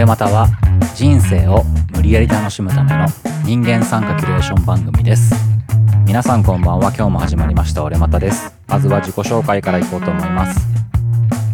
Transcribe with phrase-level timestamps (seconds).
[0.00, 0.48] 俺または
[0.94, 1.62] 人生を
[1.94, 3.06] 無理やり楽しむための
[3.44, 5.34] 人間参加キュレーション番組です
[6.06, 10.66] 皆さんこんばんは今日も始まりました俺またですまずは自己紹介からいこうと思います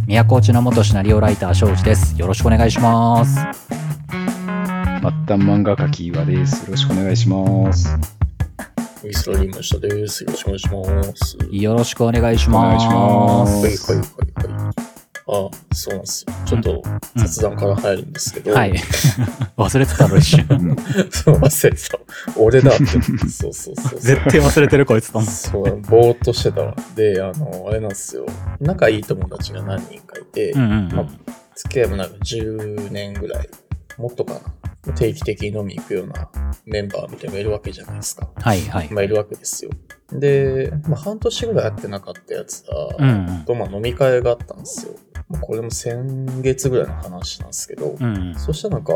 [0.06, 6.64] 宮古内の元シナリオライター庄司ですよろしくお願いします末端漫画家キーワです。
[6.64, 7.96] よろしくお願いします。
[9.04, 10.24] ミスラリーマシタです。
[10.24, 11.36] よろしくお願いします。
[11.36, 14.04] はいよろしくお願いしまますはいは
[14.44, 14.55] いはい。
[15.28, 16.32] あそうなんですよ。
[16.46, 16.82] ちょっと
[17.16, 18.54] 雑談から入るんですけど。
[18.54, 18.72] はい。
[19.58, 20.76] 忘れてたの一瞬
[21.10, 21.98] そ う、忘れてた。
[22.36, 22.86] 俺だって。
[23.28, 24.00] そうそうそう。
[24.00, 26.76] 絶対忘れてるこいつと思そう、ぼーっとしてたわ。
[26.94, 28.24] で、あの、あれなんですよ。
[28.60, 31.08] 仲いい友達が何人かいて、うんうんまあ、
[31.56, 33.48] 付き合いもなんか10年ぐらい、
[33.98, 34.40] もっとかな。
[34.92, 36.30] 定期的に飲み行くような
[36.64, 38.28] メンバーみたいなのがいるわけじゃないですか。
[38.36, 39.70] はいはいまあ、いるわけですよ。
[40.12, 44.94] で、まあ、半年ぐらい会ってなかったやつが、うんうんと、まあ、飲み会があったんですよ。
[45.28, 48.16] まあこれも先月ぐらいの話なんですけど、うん。
[48.16, 48.94] うんそしたらなんか、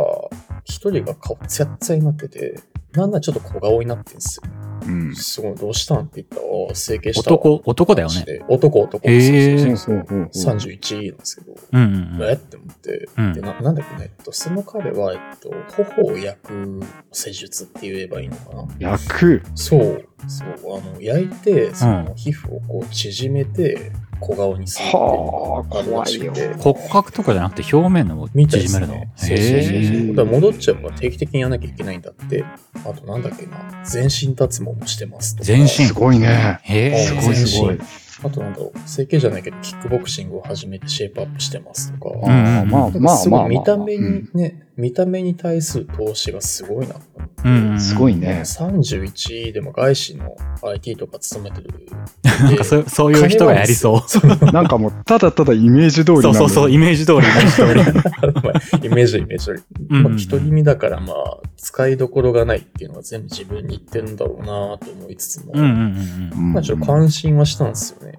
[0.64, 2.60] 一人が顔ツヤッツヤになってて、
[2.92, 4.50] なんならちょっと小顔になってんですよ。
[4.86, 5.14] うん。
[5.14, 8.24] すごい、どうしたんって言ったら、あ整形したわ男男だよね。
[8.24, 8.44] で。
[8.48, 9.08] 男、男。
[9.08, 9.58] へー。
[9.58, 10.20] そうそうそうう。
[10.20, 12.30] ん31なんですけど、うんうんうん。
[12.30, 12.32] え？
[12.32, 13.32] って思って、うん。
[13.32, 15.50] でななんだっけね、えっと、その彼は、えっと、
[15.98, 16.80] 頬を焼く
[17.12, 18.68] 施術って言えばいいのかな？
[18.78, 19.42] 焼く。
[19.54, 26.48] そう、そう、あの、焼いて、その皮膚をこう縮めて、小顔にするっていうのがあるらしくて。
[26.48, 29.06] は骨格とかじゃなくて表面の縮めるの？
[29.16, 29.34] すね。
[29.34, 32.44] そうそうそう戻っちゃうから定期的にやらなきゃいけないんだって。
[32.84, 35.46] あとなんだっけな、全身脱毛もしてますとか。
[35.46, 35.68] 全身？
[35.68, 36.60] すごいね。
[36.62, 37.78] へえすごいすごい。
[38.22, 42.18] あとなんだろう、整形じゃないけど、キックボクシングを始めてシェイプアップしてますとか。
[42.18, 46.96] んああまあまあすまあ見た目うんにね、見た目に対する投資がすごいな。
[47.44, 48.42] うんうんすごいね。
[48.44, 51.70] 31でも外資の IT とか勤めてる。
[52.42, 54.04] なんかそうそういう人がやりそ
[54.42, 54.52] う。
[54.52, 58.42] なんかもう、ただただイメージ通りなのにそうそうそう、 イメージ通り、イメージ通り。
[58.42, 59.62] まあイメージイメージ通り。
[59.90, 64.46] うんまあ、独り身だからまあ、使いどころがないっていうのが全部自分に言ってるんだろうな
[64.78, 68.18] と思いつつも、うんうんうんうんまあちょっと関心はしたんですよね。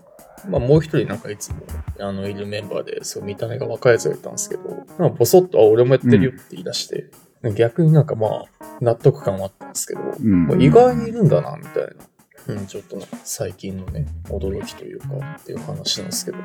[0.50, 1.58] まあもう一人なんかいつも
[2.00, 7.06] あのいるメンバーで、そう見た目が若いやつがいたんですけど、まあボソッと、あ、俺もやってるよって言い出して、
[7.56, 8.46] 逆になんかまあ
[8.82, 11.90] 納得感はあったんですけど、うんまあ意外にいるんだな、みたいな。
[12.54, 15.08] うん、ちょっと最近のね、驚きというか、
[15.40, 16.44] っていう話なんですけど、な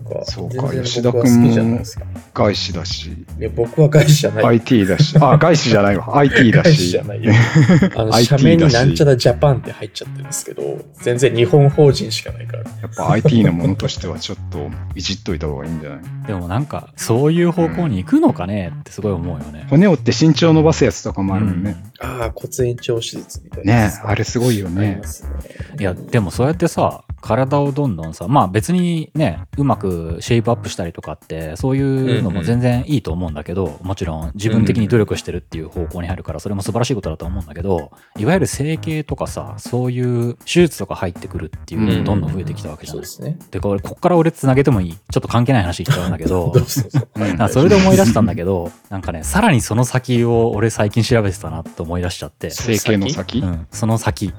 [0.00, 2.04] んか、そうか吉田僕は好きじゃないですか。
[2.34, 4.44] 外資だし、いや、僕は外資じゃない。
[4.44, 6.16] IT だし、あ、外資じゃないわ。
[6.18, 7.04] IT だ外資じしゃ。
[7.04, 7.32] ないよ。
[7.96, 12.64] あの、社名になんちゃらジャパンって入っちゃってるんですけど、全然日本法人しかないから。
[12.82, 16.00] やっぱ IT のものとしてはちょっといじっといた方がいいんじゃない？
[16.26, 19.66] でもなんか、そういう方向に行くのかねってすごい思うよね。
[19.70, 21.76] 骨折って身長伸ばすやつとかもあるもんね。
[22.00, 23.92] ああ、骨延長手術みたいなね。
[24.04, 25.08] あれすごいよありねま。
[25.08, 25.30] すね。
[25.78, 43.06] いや、でもそうやってさ、体をどんどんさ、まあ別にね、うまくシェイプアップしたりとかって、そういうのも全然いいと思うんだけど、もちろん自分的に努力してるっていう方向に入るから、それも素晴らしいことだと思うんだけど、いわゆる整形とかさ、そういう手術とか入ってくるっていうのもどんどん増えてきたわけじゃない。
[43.06, 43.38] そうですね。
[43.50, 44.92] で、これ、こっから俺つなげてもいい。
[44.92, 53.38] ちょっと関係ない話言っちゃうんだけど ど、それで思い出したんだけど、なんかね、さらにその先を俺最近調べてたなって思い出しちゃって、整形の先？
[53.38, 54.32] うん、その先。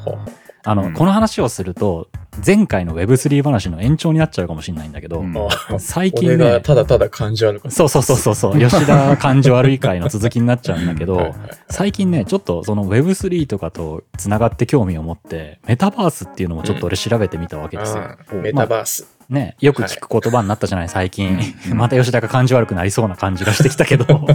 [0.66, 2.10] はあの、うんこの話をすると、
[2.46, 7.76] 前回の Web3 話の延長になっちゃうかもしれないんだけど、うんああ最近俺がね、ただただ感じ悪かった。
[7.76, 11.36] そうそうそうそうそう、 吉田感情悪い会の続きになっちゃうんだけどはいはい、
[11.70, 18.04] 最近ね、ちょっとその Web3 とかとつながって興味を持って、メタバースっていうのもちょっと俺調べてみたわけですよ。
[18.04, 19.15] ああメタバース。
[19.30, 21.40] ね、よく聞く言葉になったじゃない、最近。
[21.72, 21.78] うん。
[21.78, 24.28] また吉田が感じ悪くなりそうな感じがしてきたけど。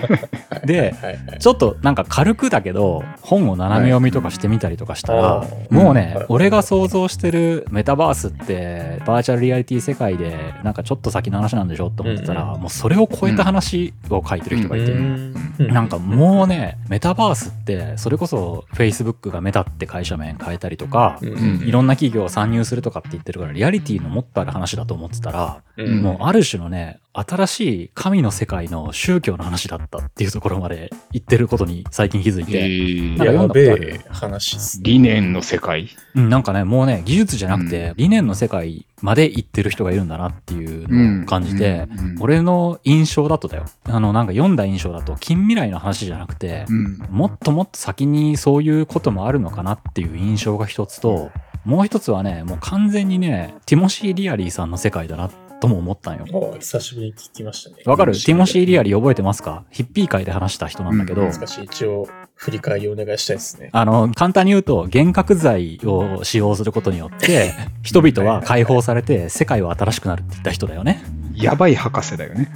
[0.64, 0.94] で。
[1.38, 5.74] ちょっとなんか軽くだけど、本を斜め読みとかしてみたりとかしたら、はい。
[5.74, 12.54] もうね、はい俺が想像してるメタバースって、バーチャルリアリティ世界で、なんかちょっと先の話なんでしょって思ってたら、うん。
[12.54, 15.34] うんもうそれを超えた話を書いてる人がいて、うん。
[15.58, 21.28] なんかもうね、メタバースって、それこそ Facebook がメタって会社名変えたりとか、うん。
[21.28, 26.02] うんいろんな企業を参入するとかって言ってるから、リアリティのもっとある話だと思ってたら、うん。
[26.02, 33.16] もうある種のね、新しい神の世界の宗教の話だったっていうところまで言ってることに最近気づいて、えー。
[33.16, 34.82] なんか読んだことやべあるえ話っすね。
[34.84, 35.88] 理念の世界。
[36.14, 42.16] うん、なんかね、もうね、技術じゃなくてうん、理念の世界まで行ってる人がいるんだなっていうのを感じて、うんうん。
[42.20, 43.64] 俺の印象だとだよ。
[43.84, 46.98] あの、なんか読んだ印象だと、近未来の話じゃなくて、うん。
[47.10, 51.32] もっともっと先にそういうこともあるのかなっていう印象が一つと、
[51.64, 55.28] もう一つはね、もう完全にね、ティモシー・リアリーさんの世界だな
[55.60, 56.24] とも思ったんよ。
[56.58, 57.76] 久しぶりに聞きましたね。
[57.84, 58.12] わかる？
[58.14, 59.64] ティモシー・リアリリー覚えてますか？
[59.70, 61.64] ヒッピー界で話した人なんだけど、うかしい。
[61.64, 63.68] 一応、振り返りお願いしたいですね。
[63.72, 67.52] あの、簡単に言うと、幻覚剤を使用することによって、
[67.82, 71.02] 人々は解放されて、世界は新しくなるって言った人だよね。
[71.40, 72.48] やばい博士だよね。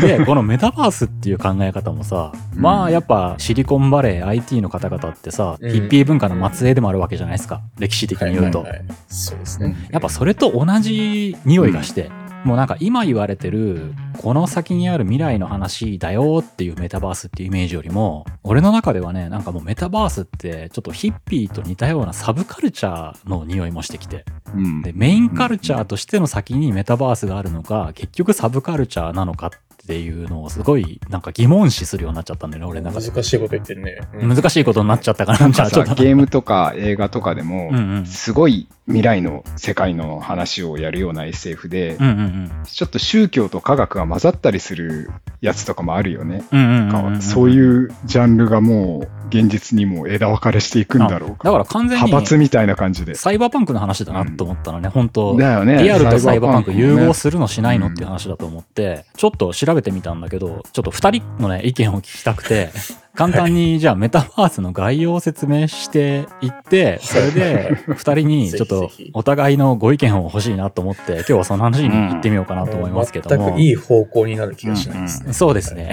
[0.00, 7.62] で、このメタバースっていう考え方もさ、うんまあやっぱシリコンバレー IT の方々ってさ、うんヒッピー文化の末裔でもあるわけじゃないですか。
[7.78, 8.60] 歴史的に言うと。
[8.62, 9.76] はいはいはいそうですね。
[9.90, 12.10] やっぱそれと同じ匂いがして、
[12.44, 24.24] もうなんか今言われてるこの先にある未来の話だよっていうメタバースっていうイメージよりも俺の中ではねなんかもうメタバースってちょっとヒッピーと似たようなサブカルチャーの匂いもしてきて。
[24.54, 24.82] うん。
[24.82, 29.50] でメインカルチャーとしての先にメタバースがあるのか結局サブカルチャーなのかっ
[29.88, 33.10] ていうのをすごいなんか疑問視するようになっちゃったんだよね俺の中で。
[33.10, 33.98] 難しいこと言ってるね。
[34.20, 34.36] うん。
[34.36, 35.94] 難しいことになっちゃったからなちょっと。
[35.94, 38.06] ゲームとか映画とかでもうんうん。
[38.06, 42.50] すごい未来の世界の話をやるような SF で、うんうんうん。
[42.66, 46.44] ちょっと宗教と科学が混ざったりするやつとかもあるよね。
[46.52, 51.52] うんうんうんうんうんそういうジャンルがもう現実にも枝分かれしていくんだろうだか。
[51.52, 53.14] から完全に派閥みたいな感じで。
[53.14, 55.82] サイバーパンクの話だなと思ったのね、本当だよね。
[55.82, 62.70] リアルとサイバーパンク融合すするのしないのっていう話だと思って、ちょっと調べてみたんだけど、ちょっと二人のね、意見を聞きたくて、
[63.18, 73.46] 簡単にじゃあメタバースの概要を説明していって、それで二人に ちょっとお互いのご意見を欲しいなと思って、今日はその話に行ってみようかなと思いますけども。
[73.46, 75.32] 全くいい方向になる気がしないですね。
[75.32, 75.90] そうですね。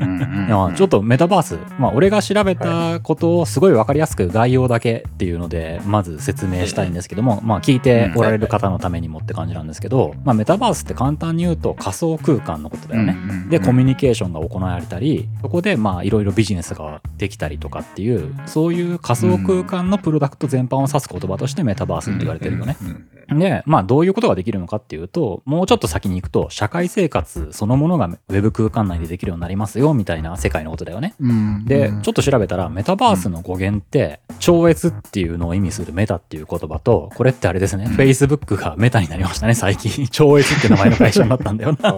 [0.00, 13.16] うんうんいやちょっとメタバース、 まあ、俺が調べたことをすごい分かりやすく概要だけっていうので、まず説明したいんですけども、まあ、聞いておられる方のためにもって感じなんですけど、まあ、メタバースって簡単に言うと仮想空間のことだよね。
[13.22, 22.76] うんうんうんで、コミュニケーションが行われたり、そこで、まあ、いろいろビジネスができたりとかっていう、そういう仮想空間のプロダクト全般を指す言葉としてメタバースって言われてるよね。
[23.28, 31.14] で、まあどういうことができるのかっていうと、もうちょっと先に行くと、社会生活そのものがウェブ空間内でできるようになりますよ、みたいな世界のことだよね。
[31.20, 40.06] うんで、ちょっと調べたら、メタバースの語源って、超越っていうのを意味するメタっていう言葉と、これってあれですね、Facebook がメタになりましたね、最近。
[40.06, 41.94] 超越って名前の会社になったんだよな。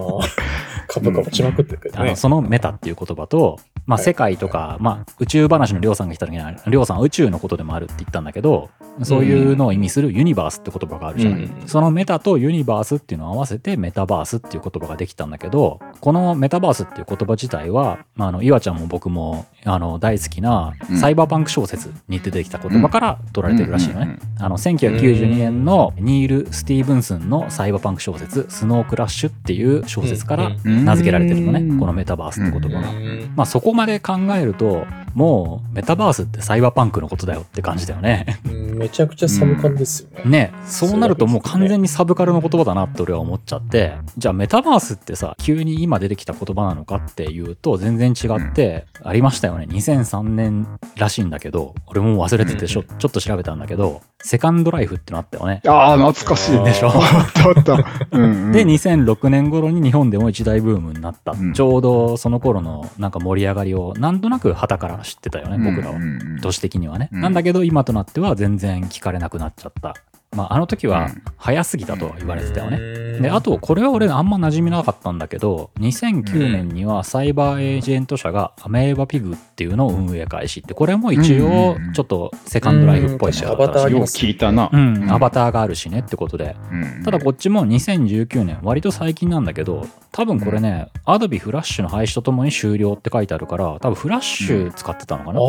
[0.87, 2.15] 株価持ちまくってるけどねあの。
[2.17, 3.59] そのメタっていう言葉と、
[3.91, 8.69] まあ、はい世界とか、まあ、宇宙話のりょうさんが来た時には、りょうさんは宇宙のことでもあるって言ったんだけど、
[9.03, 11.43] そういうのを意味するユニバースって言葉があるじゃない。
[11.43, 24.17] うんそのメタとユニバースっていうのを合わせてメタバースっていう言葉ができたんだけど、このメタバースっていう言葉自体は、まあ、あの、岩ちゃんも僕も、あの、大好きなうんサイバーパンク小説に出てきた言葉から取られてるらしいよね。
[24.39, 32.89] あの、1992年のニール・スティーブンスンのサイバーパンク小説、スノークラッシュっていう小説からうん名付けられてるのね、うんこのメタバースって言葉が。
[32.89, 38.39] うんまあそこまで考えると、もうメタバースってサイバーパンクのことだよって感じだよね。
[38.45, 40.31] うんめちゃくちゃサブカルですよね。
[40.31, 49.67] ねそうなるともう完全にサブカルの言葉だなって俺は思っちゃって、じゃあメタバースってさ、急に今出てきた言葉なのかっていうと全然違って、ありましたよね。
[49.69, 55.61] 2003年らしいんだけど、俺もう忘れててちょちょっと調べたんだけど、セカンドライフってのあったよね。
[55.67, 56.63] ああ、懐かしい。
[56.63, 56.89] でしょ？
[56.93, 57.73] あったあった。
[58.11, 61.33] うんうんで、2006年頃に日本でも一大ブームになった。
[61.33, 65.99] うんちょうどその頃のなんか盛り上がりをなんとなく旗から知ってたよね、僕らは。
[66.41, 67.09] 都市的にはね。
[67.11, 69.95] うんなんだけど今となっては全然聞かれなくなっちゃった。
[70.35, 71.23] まああの時はうん。
[71.37, 72.77] 早すぎたとは言われてたよね。
[72.77, 84.03] うんで、あと、これは俺あんま馴染みなかったんだけど、2009年にはサイバーエージェント社がアメーバピグっていうのを運営開始って、これも一応うんちょっとセカンドライフっぽいのがあったらしううん。
[84.03, 84.69] 聞いたな。
[84.71, 86.55] うん、アバターがあるしねってことで。
[86.71, 87.03] うん。
[87.03, 95.39] ただこっちも2019年、割と最近なんだけど、多分これね、Adobe フラッシュの廃止とともに終了って書いてあるから、多分フラッシュ使ってたのかな。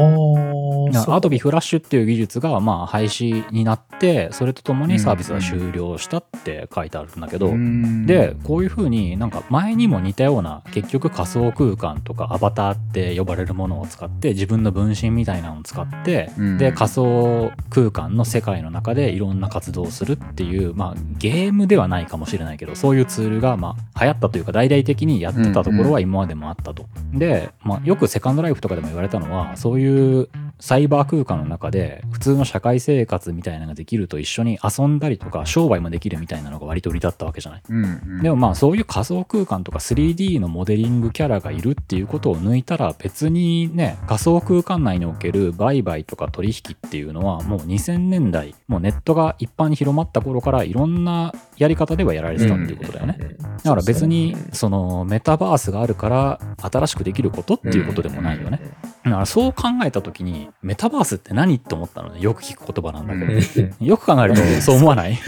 [1.00, 8.06] ああ、アドビフラッシュっていう技術がまあ廃止になって、それとともにサービスが終了したって書いてあるんだけど、うん。
[8.06, 16.58] で、こういう風になんか前にも似たような結局仮想空間とかアバターって呼ばれるものを使って自分の分身みたいなのを使って、うん。
[16.58, 26.86] で仮想空間の世界の中でいろんな活動をするっていう、まあゲームではないかもしれないけど、そういうツールがまあ流行ったというか大々的にやってたところは今までもあったと。
[27.12, 30.28] で、まあよくセカンドライフとかでも言われたのは、そういう
[30.62, 37.62] サイバー空間の中で普通の社会生活みたいなのができると一緒に遊んだりとか商売もできるみたいなのが割と売りだったわけじゃない？
[37.68, 37.88] うんう
[38.20, 53.18] んでもまあそういう仮想空間とか 3D のモデリングキャラがいるっていうことを抜いたら別にね仮想空間内における売買とか取引っていうのはもう2000年代もうネットが一般に広まった頃からいろんなやり方ではやられてたっていうことだよね。
[53.64, 58.60] だから別にそのメタバースがあるから新しくできることっていうことでもないよね。
[59.04, 62.20] だからそう考えた時にメタバースって何って思ったのね。
[62.20, 63.86] よく聞く言葉なんだけど、うん。
[63.86, 65.16] よく考えるとそう思わない？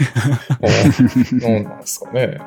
[1.41, 2.37] そうなんですかね。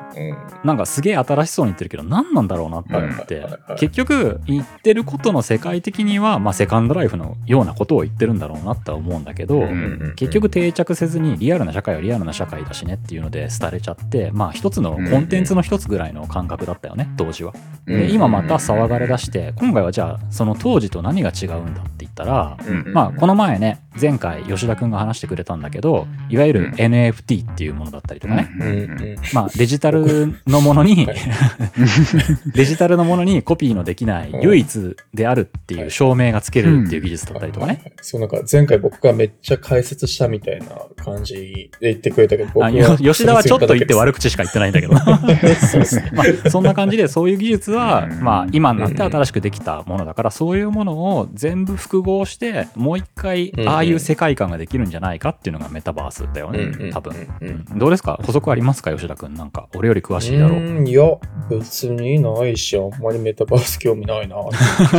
[0.63, 17.53] なんかすげえ新しそうに言ってるけど何なんだろうなって思って、はいはいはい結局言ってることの世界的には、まあ、セカンドライフのようなことを言ってるんだろうなって思うんだけど、うん結局定着せずにリアルな社会はリアルな社会だしねっていうので廃れちゃってまあ一つのコンテンツの一つぐらいの感覚だったよね当時は。
[17.87, 26.73] うんで今また騒がれ出して今回はじゃあその当時と何が違うんだって言ったらうんまあこの前ね前回吉田くんが話してくれたんだけどいわゆるうん。
[26.73, 31.17] NFT っていうものだったりとかね、まあデジタルのものにはい
[32.53, 37.93] デジタルのものにコピーのできない唯一であるっていう証明がつけるっていう技術だったりとかね。
[38.01, 40.67] そうなんか前回僕がめっちゃ解説したみたいな
[41.03, 44.97] 感じで言ってくれたけど、僕あよ吉田はちょっと言って悪口しか言ってないんだけど。
[45.85, 45.99] そ。
[46.13, 48.23] まあ、そんな感じでそういう技術は、うん。
[48.23, 57.13] まあ、今になって新しくできたものだからそういうものを全部複合してもう一回うんああいう世界観ができるんじゃないかっていうのがメタバースだよねうん多分。
[57.41, 58.19] うんどうですか？
[58.23, 58.91] 補足ありますか？
[58.93, 59.67] 吉田君なんか。
[59.75, 60.59] 俺より詳しいだろう。
[60.59, 61.03] うんいや、
[61.49, 64.35] 別にないし、あんまりメタバース興味ないな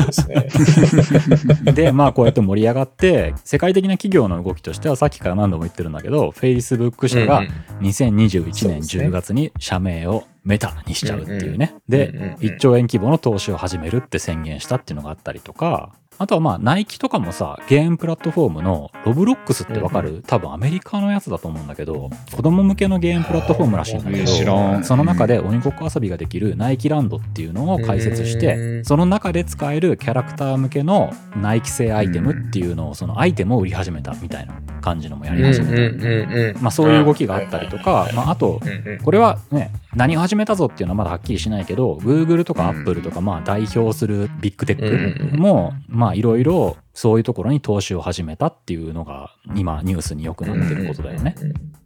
[0.06, 1.72] ですね。
[1.72, 7.42] でまあこうやって盛り上がって世界的な企業の動きとしてはさっきから何度も言ってるんだけど Facebook 社が
[7.80, 9.04] 2021年そうですね。
[9.06, 11.70] 10月に社名をメタにしちゃうっていうね。
[11.72, 24.84] うんうんでうんうん1兆円規模の投資を始めるって宣言したっていうのがあったりとかあとはまあナイキとかもさゲームプラットフォームのロブロックスってわかる、多分アメリカのやつだと思うんだけど子供向けのゲームプラットフォームらしいんだけどん。
[24.84, 28.84] その中で鬼ごっこ遊びができるナイキランドっていうのを開設してうん。
[28.84, 38.98] その中で使えるキャラクター向けのナイキ製アイテムっていうのをそのアイテムを売り始めたみたいな感じのもやり始めた、うんまあ、そういう動きがあったりとか、まあ、あとうんうん。
[38.98, 51.34] これはね何を始めたぞっていうのはまだはっきりしないけど Google とか Apple とかまあ代表するビッグテックもまあいろいろそういうところに投資を始めたっていうのが今ニュースによくなってることだよね。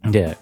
[0.03, 0.37] で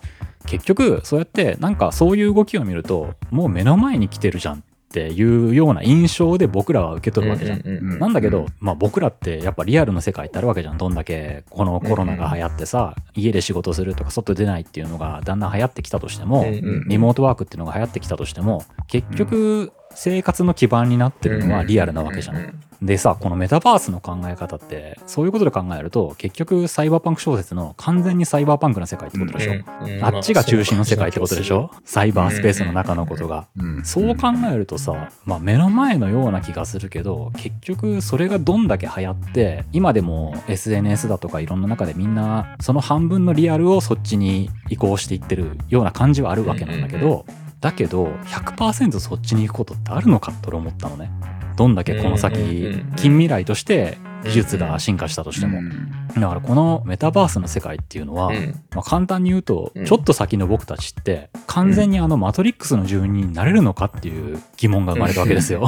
[0.46, 7.59] 結局そうやってなんかそういう動きを見るともう目の前に来てるじゃんっていうような印象で僕らは受け取るわけじゃん。
[7.67, 10.77] んなんだけど、まあ僕らってやっぱリアルな世界ってあるわけじゃん。
[10.77, 16.45] どんだけこのコロナが流行ってさ、家で仕事するとか外出ないっていうのがだんだん流行ってきたとしても、
[16.88, 22.63] リモートワークっていうのが流行ってきたとしても、結局生活の基盤になってるのはリアルなわけじゃん。
[22.81, 29.53] でさ、このメタバースの考え方って、そういうことで考えると、結局サイバーパンク小説の完全にサイバーパンクな世界ってことでしょ。
[30.01, 31.71] あっちが中心の世界ってことでしょ。
[31.85, 33.47] サイバースペースの中のことが。
[33.57, 47.25] うんそう考えるとさ、まあ、目の前のような気がするけど結局それがどんだけ流行って今でも SNS だとかいろんな中でみんなその半分のリアルをそっちに移行していってるような感じはあるわけなんだけど
[47.63, 51.10] だけど100%そっちに行くことってあるのかって俺思ったのね。
[51.55, 55.60] どんだけこの先近未来として技術が進化したとしても。
[55.60, 58.32] うんだからこのメタバースの世界っていうのは、
[58.75, 65.67] まあ、簡単に言うとうんちょっと先の僕たちって完全にあのマトリックスの住人になれるのかっていう疑問が生まれたわけですよ。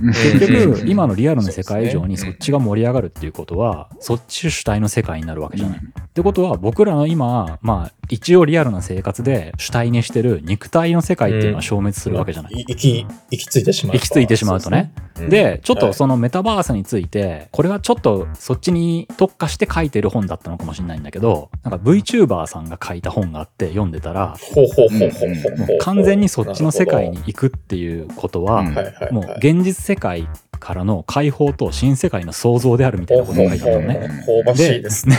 [0.00, 5.78] 結局今のリアルの世界以上にそっちが盛り上がるっていうことはそっち主体の世界になるわけじゃない。
[5.78, 12.52] ってことは僕らの今まあ一応リアルな生活で主体にしてる肉体の世界っていうのは消滅するわけじゃない。
[12.52, 13.96] い行き、行き着いてしまう。
[13.96, 14.92] 行き着いてしまうとね。
[15.18, 15.28] うん。
[15.28, 24.36] で、ちょっはいとそのメタバースについて、これはちょっとそっちに特化して書いてる本だったのかもしれないんだけど、なんか VTuber さんが書いた本があって読んでたら。
[25.80, 28.62] 完全にそっちの世界に行くっていうことは、
[29.10, 30.28] もう現実世界
[30.58, 34.24] からの解放と新世界の創造であるみたいなことが書いてあったのね。
[34.44, 35.16] 香ばしいですね。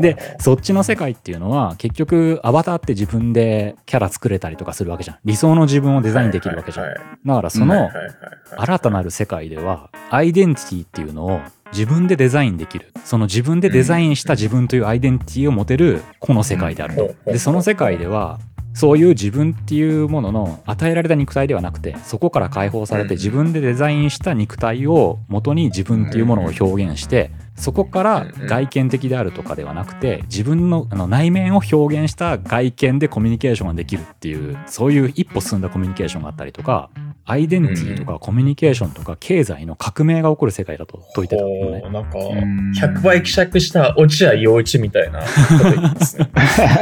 [0.00, 5.18] で、そっちの世界っていうのは結局アバターって自分でキャラ作れたりとかするわけじゃん。
[5.24, 6.86] 理想の自分をデザインできるわけじゃん。
[6.86, 8.14] はいはいだからそのはいはいはいはい
[8.56, 11.40] 新たなる世界ではアイデンティティっていうのを
[11.72, 18.38] 自分でデザインできるその自分でデザインした自分というアイデンティティを持てるこの世界であるとうんでその世界では
[18.74, 36.90] そういう自分っていうものの与えられた肉体ではなくてそこから解放されうんて自分でデザインした肉体を元に自分っていうものを表現してそこから外見的であるとかではなくて自分のあの内面を表現した外見でコミュニケーションができるっていうそういう一歩進んだコミュニケーションがあったりとか
[37.26, 41.80] アイデンティティとかコミュニケーションとか経済の革命が起こる世界だと説いてたのね。
[41.80, 45.26] ほうなんか、ん100倍希釈した落合陽一みたいなこ
[45.62, 46.30] と言うんですね。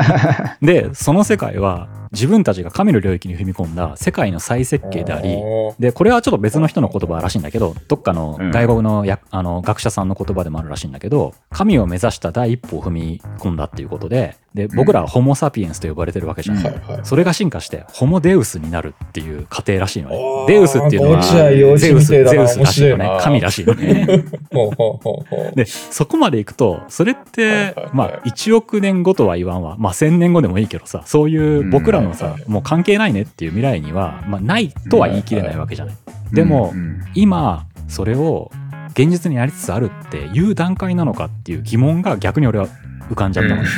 [0.62, 5.38] でその世界は自分たちが神の領域に踏み込んだ世界の再設計であり、
[5.78, 16.64] でこれはちょっと別の人の言葉らしいんだけどどっかのうん外国のや、あの学者さんの言葉でもあるらしいんだけど神を目指した第一歩を踏み込んだっていうことでで僕らはホモ・サピエンスと呼ばれてるわけじゃん、うん。
[16.64, 17.00] はいはい。
[17.04, 20.18] それが進化してホモ・デウスになるっていう過程らしいのね。
[20.49, 23.18] デウスっていうのはゼウスゼウスらしいのね。
[23.21, 24.06] 神らしいのね。
[25.56, 29.76] でそこまでいくとそれって、まあ1億年後とは言わんわ。
[29.78, 35.94] まあ1000年後でもいいけどさそういう僕らのさ、うんもう関係ないねっていう未来には、まあ、ないとは言い切れないわけじゃない。
[36.32, 37.00] でも、うん。
[37.14, 38.50] 今それを
[38.90, 42.68] 現実にやりつつあるっていう段階なのかっていう疑問が逆に俺は
[43.11, 43.68] 浮かんじゃったのね。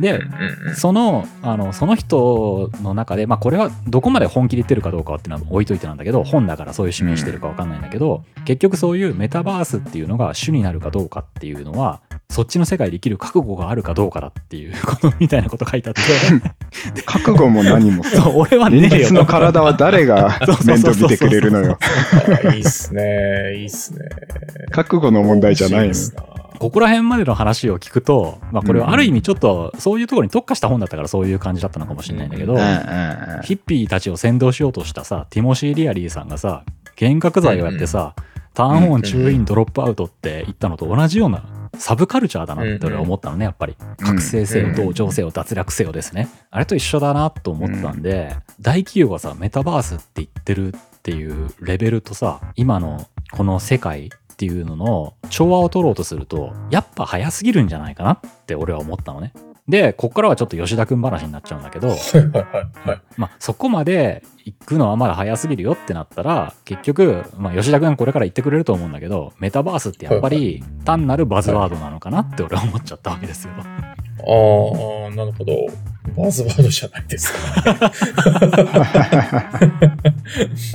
[0.00, 0.20] で
[0.74, 12.00] そのあのその人の中で、まあ、これはどこまで本気で言ってるかどうかっていうのは置いといてなんだけど本だからそういう指名してるか分かんないんだけど、結局そういうメタバースっていうのが主になるかどうかっていうのは
[12.32, 16.00] そっちの世界で生きる覚悟があるかどうかだっていうことみたいなこと書いてあって
[17.04, 21.78] 覚悟も何も そう俺はね現えよ実の体は誰が面倒見てくれるのよ。
[22.44, 23.54] あいいっすね。
[23.56, 24.08] いいっすね。
[24.70, 25.94] 覚悟の問題じゃないの
[26.58, 36.62] ここら辺までの話を聞くと、まあ、これはある意味ちょっとそういうところに特化した本だったからそういう感じだったのかもしれないんだけど、うんうんうんヒッピーたちを先導しようとしたさティモシー・リアリーさんがさ
[37.00, 38.14] 幻覚剤をやってさ、
[38.54, 41.44] ターンオン、チューイン、ドロップアウトって言ったのと同じような
[41.78, 43.76] サブカルチャーだなって俺は思ったのねやっぱり。
[43.98, 44.74] 覚醒せようん。
[44.74, 48.02] 同情せよ脱落せよですねあれと一緒だなと思ったん。
[48.02, 59.32] で、大企業がさメタバースって言ってるっていうレベルとさ今のこの世界っていうのの調和を取ろうとするとやっぱ早すぎるんじゃないかなって俺は思ったのね
[59.68, 61.96] でこっからはちょっと吉田君話になっちゃうんだけど。
[63.16, 73.52] まあ、そこまで行くのはまだ早すぎるよってなったら結局、まあ、吉田君これから言ってくれると思うんだけどメタバースってやっぱり単なるバズワードなのかなって俺は思っちゃったわけですよ。
[74.20, 75.66] ああ、なるほど。
[76.16, 77.38] バズワードじゃないですか。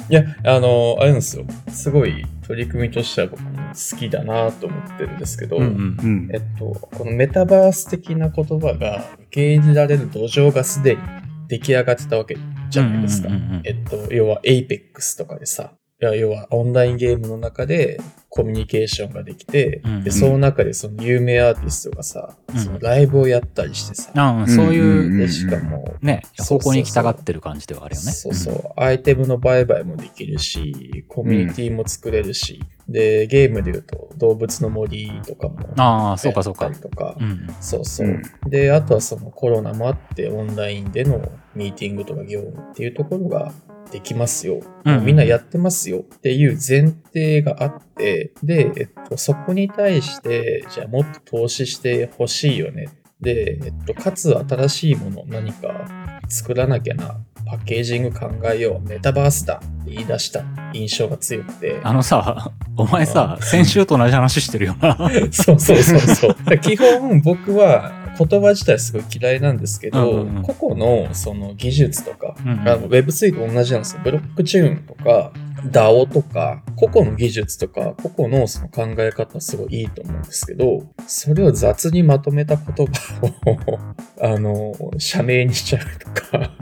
[0.09, 1.45] いや、あの、あれなんですよ。
[1.69, 5.73] すごい取り組みとしては僕も好きだなと思ってるんですけど、うんうんう
[6.07, 11.01] んえっと、このメタバース的な言葉が受け入れられる土壌がすでに
[11.47, 12.37] 出来上がってたわけ
[12.69, 13.61] じゃないですかうんうんうんうん。
[13.65, 17.99] えっと、要は Apex とかでさ、いや要はオンラインゲームの中で
[18.29, 20.03] コミュニケーションができて、うんうん。
[20.03, 22.59] で、その中でその有名アーティストがさ、うん。
[22.59, 25.17] そのライブをやったりしてさ、あうんそういう、うん。
[25.17, 26.57] で、しかも、ねそうそうそう。
[26.59, 28.11] 方向に行きたがってる感じではあるよね。
[28.11, 36.65] そうそう、アイテムの売買もできるし、コミュニティも作れるし、で、ゲームで言うと動物の森とかもああそうかそうか。
[36.65, 36.89] やったり。
[36.91, 37.47] とか、うん。
[37.59, 38.07] そうそう。
[38.07, 38.49] うん。
[38.49, 43.51] で、あとはそのコロナもあってオンラインでのミーティングとか業務っていうところが
[43.91, 44.61] できますよ。
[44.85, 52.89] うんみんなやってますよっていう前提があって、で、えっと、そこに対して、じゃあもっと投資してほしいよね。
[53.21, 55.85] で、えっと、かつ新しいもの何か
[56.29, 61.79] 作らなきゃな、パッケージング考えよう、メタバースだって言い出した印象が強くて。
[61.83, 64.97] あのさお前さ先週と同じ話してるよな。
[65.31, 66.35] そうそうそうそう。
[66.59, 74.01] 基本僕は言葉自体すごい嫌いなんですけど、うんうんうん個々のその技術とか、うんうんあの Web3 と同じなんですよ。
[74.03, 75.31] ブロックチューンとか、
[75.65, 83.79] DAO とか、個々の技術とか、個々のその考え方はすごいいいと思うんですけど、それを雑にまとめた言葉を、
[84.21, 86.55] あの、社名にしちゃうとか、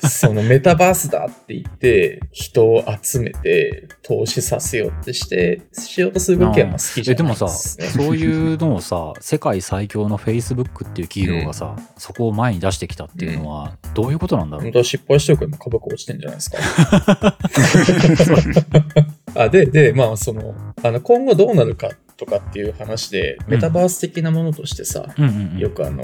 [0.08, 6.78] そのメタバースだって言って、人を集めて投資させようってして、しようとする動きはまあ。
[6.78, 7.86] 好きじゃないえでもさですね。
[8.06, 14.64] そういうのをさ世界最強の Facebook っていう企業がさ、そこを前に出してきたっていうのはどういうことなんだろう？
[14.64, 16.58] 本当は失敗してるから今株価落ちてんじゃないですか。
[19.34, 25.58] あで、で、まあ、その、あの、今後どうなるかとかっていう話で、メタバース的なものとしてさ、うんうんうん。
[25.58, 26.02] よくあの、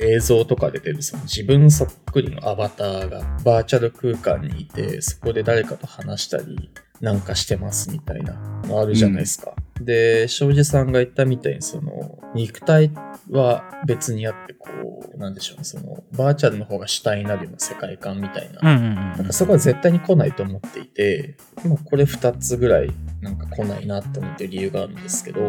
[0.00, 6.70] 映像とかで出るその自分そっくりのアバターがバーチャル空間にいて、そこで誰かと話したり
[7.02, 8.34] なんかしてますみたいな
[8.64, 9.52] のあるじゃないですか。
[9.80, 12.92] で、庄司さんが言ったみたいに、その、肉体
[13.28, 14.68] は別にあって、こ
[15.12, 18.76] う、なんでしょうね、その、バーチャルの方が主体になるような世界観みたいな。
[18.76, 25.40] うんうんうんなんかそこは絶対に来ないと思っていて、まあこれ2つぐらいなんか来ないなって思ってる理由があるんですけど、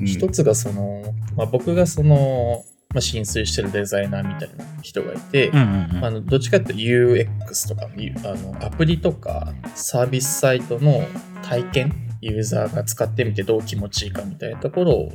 [0.00, 2.64] 一つがその、まあ、僕がその、
[2.94, 11.02] まあ、心酔してるデザイナーみたいな人がいて、あのどっちかっていうと UX とかあのアプリとかサービスサイトの
[11.42, 15.12] 体験ユーザーが使ってみてどう気持ちいいかみたいなところを、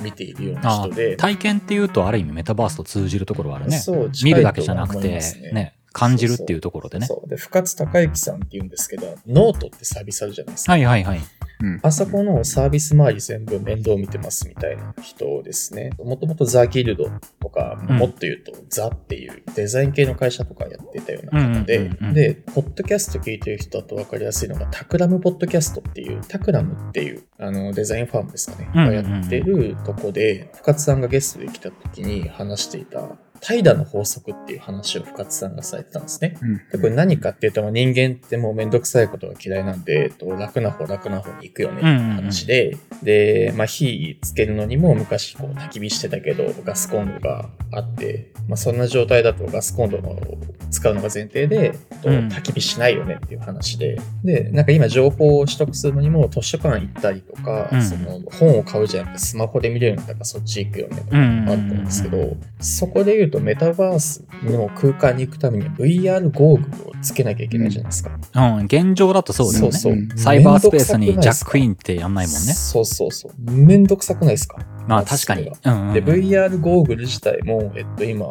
[0.00, 3.78] 見ているようなあ人で、体験っていうとある意味メタバースと通じるところはあるね。
[3.78, 7.06] そう見るだけじゃなくてね感じるっていうところでね。
[7.06, 7.28] そう。
[7.28, 10.72] で、深津貴之さんって言うんですけど、ノートってサービスあるじゃないですか。
[10.72, 11.18] はいはいはい。
[11.18, 15.90] うんあそこのサービス周り全部面倒見てますみたいな人ですね。
[15.98, 36.36] もともとザ・ギルドとか、うんもっと言うとザっていうデザイン系の会社とかやってたような方で、で、ポッドキャスト聞いてる人だと分かりやすいのが、タクラムポッドキャストっていう、タクラムっていうあのデザインファームですかね、がやってるとこで、深津さんがゲストで来た時に話していた、怠惰の法則っていう話を深津さんがされてたんですね。
[36.40, 36.56] うん。
[36.56, 50.38] でこれ何かっていうと、まあ人間ってもうめんどくさいことが嫌いなんで、えっと楽な方楽な方に行くよねっていう話で、で、まあ火つけるのにも昔こう焚き火してたけど、ガスコンロがあって、まあそんな状態だとガスコンロを
[50.70, 52.28] 使うのが前提で、えっとうん。
[52.28, 57.82] 焚き火しないよねっていう話で、で、なんか今情報を取得するのにも図書館行ったりとか、うん。
[57.82, 68.10] その本を買うじゃなくてスマホで見れるんだからそっち行くよねとかうんうんあったんですけど、そこで言うとメタバースの空間に行くためには VR ゴーグルをつけなきゃいけないじゃないですか。
[68.34, 69.72] うん、現状だとそうだよね。
[69.72, 72.38] そうそううんサイバースペースにジャックインってやんないもんね。
[72.38, 73.32] そうそうそう。
[73.50, 74.58] めんどくさくないですか？
[74.86, 75.50] まあ確かに。
[75.64, 78.26] うんうんで、VR ゴーグル自体も、えっと、今、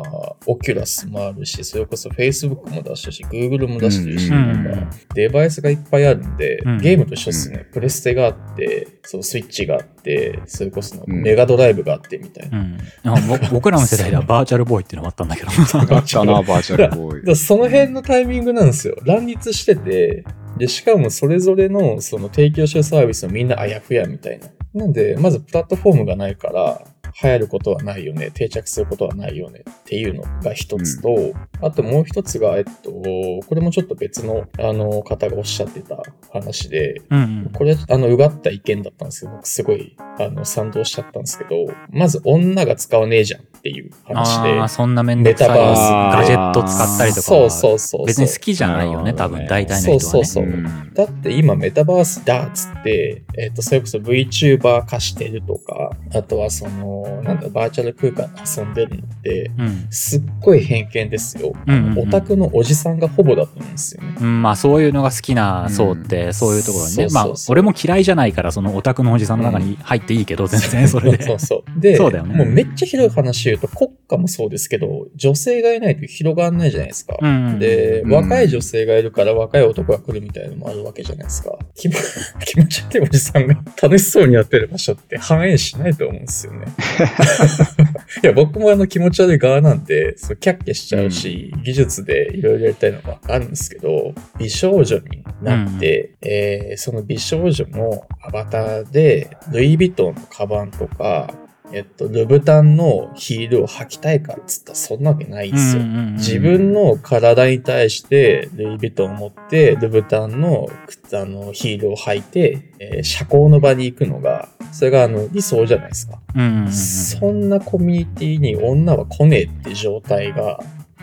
[0.45, 7.65] オキュラスもあるし、それこそ Facebook も出してるし、Google も出してるし、うんなんかデバイスがいっぱいあるんで、うんゲームと一緒ですね。
[7.71, 12.59] プレステがあって、そうスイッチがあって、それこそメガドライブがあってみたいな。
[12.59, 12.77] うん
[13.51, 15.49] 僕らの世代ではバーチャルボーイっていうのもあったんだけど。
[15.49, 18.95] あったな、バーチャルボーイ その辺のタイミングなんですよ。
[19.03, 20.23] 乱立してて、
[20.57, 24.47] で、しかもそれぞれのその提供してるサービスをみんなあやふやみたいな。
[24.75, 26.81] なんで、まずプラットフォームがないから、
[27.23, 35.97] 流行ることはないよね、定着することはないよねっていうのが一つと、あともう一つが、えっと、これもちょっと別のあの方がおっしゃってた
[36.31, 44.67] 話で、うんうんこれ、あの、うがった意見だったんですけど、僕すごい、あの、賛同しちゃったんですけど、まず女が使わねえじゃんっていう話で。
[44.67, 47.21] そんなめんどくさいメタバースガジェット使ったりとか。
[47.21, 48.05] そうそうそう。
[48.05, 49.99] 別に好きじゃないよね、多分、大体の人はね。
[49.99, 61.53] そうそうそううんだって今メタバースだっつって、えっ、と、それこそ VTuber 化してるとか、あとはその、なんだ、バーチャル空間で遊んでるのって、うんすっごい偏見ですよ。
[61.97, 64.15] オタクのおじさんがほぼだと思うんですよね。
[64.19, 71.23] うん、まあそういうのが好きな層って、そういうところにね、まあ俺も嫌いじゃないから、そのオタクのおじさんの中に入っていいけど、全然それで。
[71.23, 71.79] そうそう。
[71.79, 77.17] で、そうだよねもうめっちゃ広い話言うと、国家もそうですけど、女性がいないと広がらないじゃないですか。
[77.21, 81.57] うんうんで、うん若い女性がいるから若い男が来るみたいなのもあるわけじゃないですか。
[81.75, 81.95] 気持
[82.45, 86.65] 気持ち悪いおじさんが楽しそうにやってる場所って反映しないと思うんですよね。
[88.23, 101.33] いや、僕もあの気持ち悪い側なんで、そうキャッキャしちゃうし、技術でいろいろやりたいのもあるんですけど、美少女になって、えーその美少女のアバターで、ルイ・ヴィトンのカバンとか、
[101.71, 105.81] えっと、ルブタンのヒールを履きたいかっつったらそんなわけないんですよ。
[105.81, 116.19] うんうんうん自分の体に対してルイ・ヴィトンを持って、ルブタンの靴あのヒールを履いて、えー社交の場に行くのが、それがあの理想じゃないですか。
[116.35, 120.59] うんうんうんそんなコミュニティに女は来ねえって状態が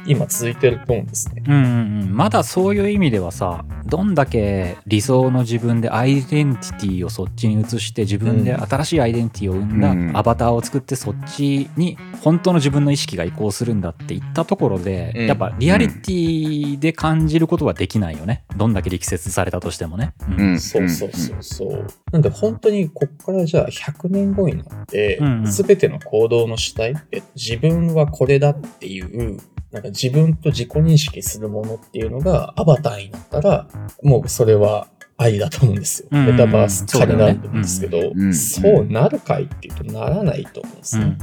[0.07, 1.43] 今続いてると思うんですね。
[1.47, 10.13] うんうんうん、まだそういう意味ではさどんだけ理想の自分でアイデンティティをそっちに移して自分で新しいアイデンティティを生んうん。
[10.13, 15.27] だアバターを作ってそっちに本当の自分の意識が移行するんだって言ったところで、うん。
[15.27, 18.45] やっぱリアリティで感じることはできないよね。
[18.57, 20.15] どんだけ力説されたとしてもね。
[20.29, 20.41] うん。
[20.41, 20.61] うん。
[20.61, 21.87] そうそうそうそう。
[22.13, 25.53] なんで本当にこっからじゃあ100年後になってうんう、ん。
[25.53, 29.39] すべての行動の主体って自分はこれだっていう、
[29.73, 33.67] なんか自分と自己認識するものっていうのがアバターになったら、
[34.03, 36.09] もうそれはありだと思うんですよ。
[36.11, 38.21] メタバース化になると思うんですけど、うん。
[38.21, 38.35] うん。
[38.35, 41.11] そうなるかいっていうとならないと思うんですうんうん。
[41.11, 41.17] ね。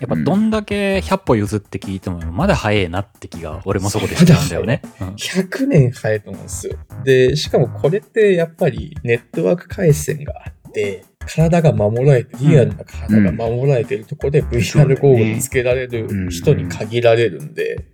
[0.00, 4.82] やっぱどんだけ100歩譲って聞いてもまだ早いなって気が俺もそこでしちゃうんだよね。
[5.00, 5.08] うん。
[5.10, 6.76] 100年早いと思うんですよ。
[7.04, 17.86] で、しかもこれってやっぱりネットワーク回線があって、体が守られて、リアルな体が守られてるところで VR ゴーグルつけられる人に限られるんで、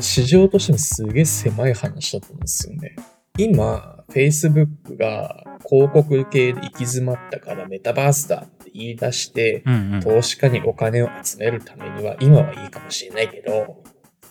[0.00, 2.96] 市場としてもすげえ狭い話だと思うんですよね。
[3.38, 10.00] 今、Facebook が広告系で行き詰まったからメタバースだって言い出して、うんうん。
[10.00, 13.82] 投資家にお金を集めるためには今はいいかもしれないけど、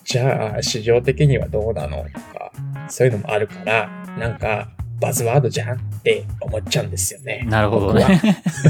[0.03, 2.51] じゃあ市場的にはどうなのとか、
[2.89, 7.45] そういうのもあるから、なんかバズワードじゃんって思っちゃうんですよね。
[7.49, 8.21] なるほどね。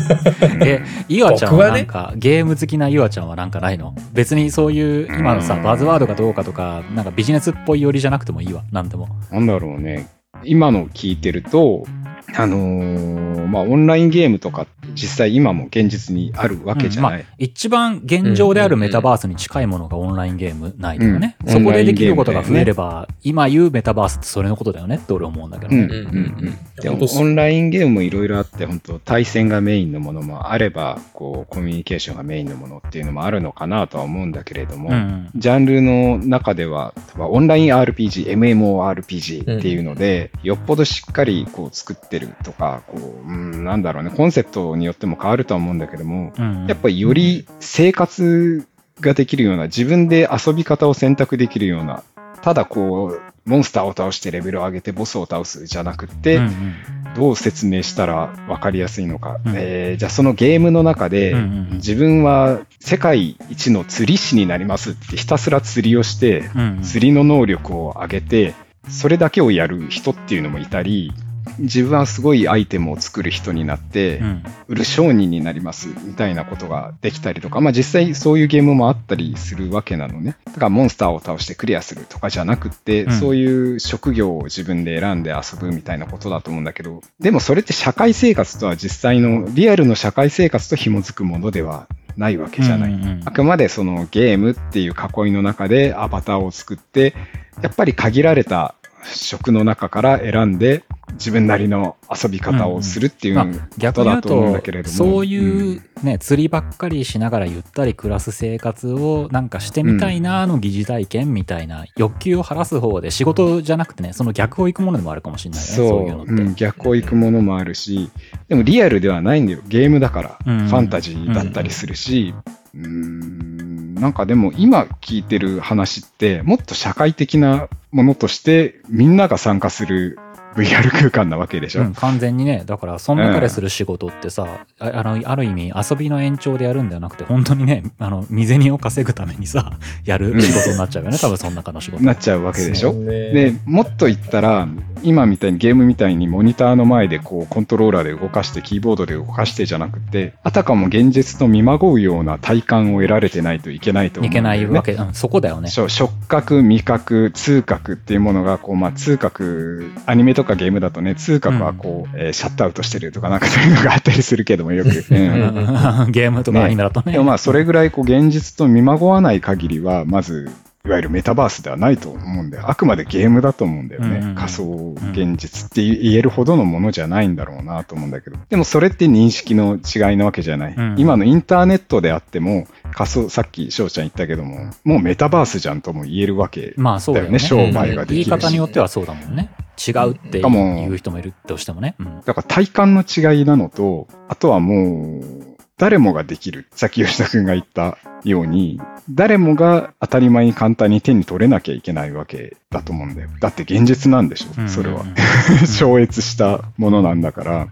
[0.65, 3.93] え、いわちゃん僕はなんか、ゲーム好きないわちゃんはなんかないの？
[4.13, 9.07] 別にそういう今のさうんバズワードかどうかとかなんかビジネスっぽい寄りじゃなくてもいいわなんでも。
[9.31, 10.07] なんだろうね。
[10.43, 11.85] 今の聞いてると、
[12.33, 17.11] あのーまあ、オンラインゲームとか、実際今も現実にあるわけじゃない。
[17.11, 21.37] うんまあ、一番現状であるメタバースに近いものがオンラインゲームないだよね。
[21.45, 25.83] うんそこでできることが増えれば、今言うメタバースってそれのことだよねって俺思うんだけどね。
[25.83, 26.01] うんうんう
[26.49, 48.67] んでオンラインゲームもいろいろあって、本当対戦がメインのものもあれば、こう、コミュニケーションがメインのものっていうのもあるのかなとは思うんだけれども、うんジャンルの中では、オンライン RPG、MMORPG っていうので、よっぽどしっかりこう作ってるとか、こう、うん、なんだろうね、コンセプトによっても変わるとは思うんだけども、うんやっぱりより生活
[49.01, 52.03] ができるような、自分で遊び方を選択できるような、
[52.41, 56.73] ただこう、モンスターを倒してレベルを上げてボスを倒すじゃなくって、うんうん。
[57.15, 59.39] どう説明したら分かりやすいのか。
[59.45, 59.53] うん。
[59.55, 61.69] えーじゃあそのゲームの中で、うんうん。
[61.75, 66.81] 自分は世界一の釣り師になりますってひたすら釣りをして、うんうん。
[66.81, 68.55] 釣りの能力を上げて、
[68.89, 71.13] それだけをやる人っていうのもいたり、
[71.59, 80.37] 自分はすごいアイテムを作る人になって、うん売る商人になりますみたいなことができたりとか、まあ実際そういうゲームもあったりするわけなのね。
[80.45, 91.87] だからモンスターを倒してクリアするとかじゃなくって、うんそういう職業を自分で選んで遊ぶみたいなことだと思うんだけど、でもそれって社会生活とは実際のリアルの社会生活と紐づくものでは
[92.17, 92.93] ないわけじゃない。
[92.93, 97.13] うんうんうんあくまでそのゲームっていう囲いの中でアバターを作って、
[97.61, 98.75] やっぱり限られた
[99.13, 104.95] 職の中から選んで自分なりの遊び方をするっていうまあことだと思うんだとけれども。
[104.95, 116.01] そういうね、釣りばっかりしながらゆったり暮らす生活をなんかしてみたいなの疑似体験みたいな欲求を晴らす方で仕事じゃなくてねその逆を行くものでもあるかもしれないよねそう。
[116.07, 118.09] いうのって、うん、逆を行くものもあるし、
[118.49, 119.61] でもリアルではないんだよ。
[119.67, 120.67] ゲームだから、うん。
[120.67, 122.33] ファンタジーだったりするし、
[122.75, 130.19] うーん、なんかでも今聞いてる話って、もっと社会的なものとして、みんなが参加する
[130.55, 131.81] VR 空間なわけでしょ？
[131.81, 132.63] うん、完全にね。
[132.65, 141.17] だからその中でする仕事ってさ、ああのある意味遊びの延長でやるんではなくて本当にねあの身銭を稼ぐためにさやる仕事になっちゃうよね。
[141.19, 142.93] 多分その中の仕事なっちゃうわけでしょ？
[142.93, 143.33] ね。
[143.33, 144.67] で、もっと言ったら、
[145.03, 154.65] 今みたいにゲームみたいにモニターの前でこうコントローラーで動かして、キーボードで動かしてじゃなくて、あたかも現実と見まごうような体感を得られてないといけないと思いけうんだよね。
[154.65, 155.69] ないわけ、うん、そこだよね。
[155.69, 164.89] そう触覚、味覚、痛覚っていうものが、こう、まあ、痛覚、アニメとかゲームだとね、痛覚はこう、えーシャットアウトしてるとかなんかそういうのがあったりするけども、よく。
[164.89, 166.11] うん。
[166.11, 167.13] ゲームとかアニメだとね。
[167.13, 170.49] でもまあ、それぐらいこう、現実と見まごわない限りは、まず、
[170.85, 172.69] いわゆるメタバースではないと思うんだよ。
[172.69, 174.19] あくまでゲームだと思うんだよね。
[174.19, 178.37] うんうん仮想現実って言えるほどのものじゃないんだろうなと思うんだけど。
[178.49, 180.75] でもそれって認識の違いなわけじゃない。
[180.75, 187.39] うん今のインターネットであっても、仮想、さっき翔ちゃん言ったけども、もうメタバースじゃんとも言えるわけまあそうだよね。
[187.39, 189.51] だよね商売ができるし言い方によってはそうだもんね。
[189.77, 191.95] 違うって言う人もいるとしてもね。
[191.99, 195.44] うんだから体感の違いなのと、あとはもう、
[195.77, 196.67] 誰もができる。
[196.71, 203.29] さっき吉田くんが言ったように、誰もが当たり前に簡単に手に取れなきゃいけないわけだと思うんだよ。
[203.41, 205.03] だって現実なんでしょ、それは。
[205.77, 207.67] 超越したものなんだから。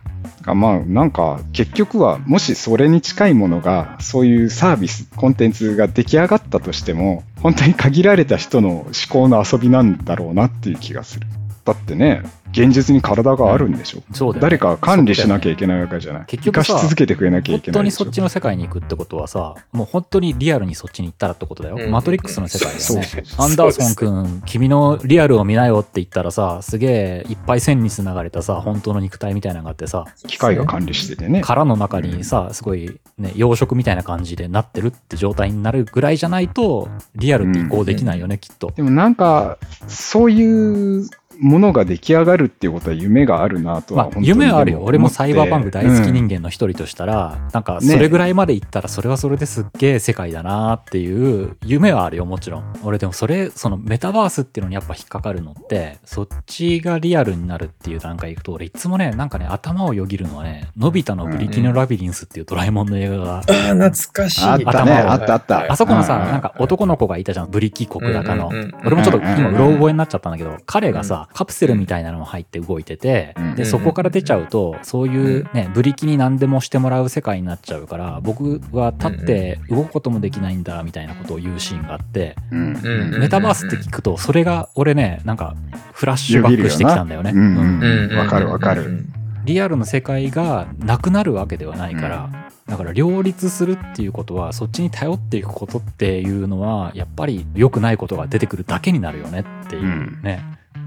[0.53, 11.27] まあなんか結局はもしそれに近いものがそういうサービス、コンテンツが出来上がったとしても本当に限られた人の思考の遊びなんだろうなっていう気がする。
[11.65, 16.25] だってね、現実に体があるんでしょ、そうだよね誰かが管理しなきゃいけないわけじゃない。
[16.25, 17.99] 結局さ生かし続けてくれなきゃい本けないでしょ？
[17.99, 21.77] 当にそっちの世界に行くってことはさ、もう本当にリアルにそっちに行ったらってことだよ。
[21.79, 23.45] うんマトリックスの世界だよねそうそう。
[23.45, 31.41] アンダーソン君、君のリアルを見なよって言ったらさ、すげえいっぱい線に繋がれたさ、本当の肉体みたいなのがあってさ、機械が管理しててね。
[31.41, 38.71] 殻の中にさ、すごいね、養殖みたいな感じでなってるって状態になるぐらいじゃないと、リアルって移行できないよね、きっと。
[38.75, 41.07] でもなんか、そういう
[41.39, 44.79] ものが出来上がるっていうことは夢があるなとはまあ本当に夢はあるよ。
[44.79, 46.33] で俺もサイバーパンク大好き人間。
[46.33, 52.73] 間の一人としたら、なんかそれぐらいまで行ったらそれはそれですっげえ世界だなっていう夢はあるよ、もちろん。
[52.83, 64.45] 俺でもそれ、そのメタバースっていうのにやっぱ引っかかるのって、そっちがリアルになるっていう段階行くと、俺いつもね、なんかね、頭をよぎるのはね、のび太のブリキのラビリンスっていうドラえもんの映画が、ああ、懐かしい。
[64.45, 65.71] あったね、あったあった。
[65.71, 68.71] あそこのさ、うんなんか男の子がいたじゃん、ブリキ国高のうんうんうん。
[68.85, 82.73] 俺もちょっと今、うんうろ覚えになっちゃったんだけど、彼がさ、カプセルみたいなのも入って動いててうん、で、そこから出ちゃうと、そういうね、ブリキに何でもしてもらう世界になっちゃうから、僕は立って動くこともできないんだ、みたいなことを言うシーンがあって、うん。
[82.73, 83.19] うん。
[83.19, 85.55] メタバースって聞くと、それが俺ね、なんか、
[85.93, 87.31] フラッシュバックしてきたんだよね。
[87.31, 87.79] うんうん。
[87.79, 88.11] うん。
[88.11, 88.17] うん。
[88.17, 89.05] わかるわかる。
[89.45, 92.29] リアルの世界がなくなるわけではないから、
[92.67, 100.43] だから両立するっていうことはそっちに頼っていくことっていうのはやっぱり良くないことが出てくるだけになるよねっていうね、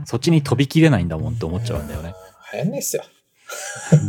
[0.07, 2.14] そっちに飛びきれないんだもんって思っちゃうんだよね。
[2.55, 3.03] 流行んないっすよ。